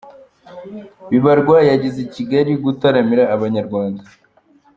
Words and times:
Bibarwa 1.09 1.57
yageze 1.69 1.99
ikigali 2.07 2.51
gutaramira 2.63 3.23
Abanyarwanda 3.35 4.03